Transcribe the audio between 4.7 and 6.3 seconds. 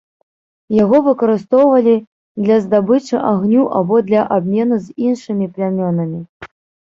з іншымі плямёнамі.